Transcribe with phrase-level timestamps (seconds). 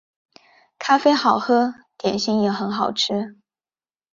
[0.79, 3.37] 咖啡好喝，点心也很好吃